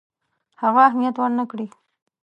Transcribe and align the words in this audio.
هغه 0.61 0.81
اهمیت 0.89 1.15
ورنه 1.17 1.43
کړي. 1.51 1.67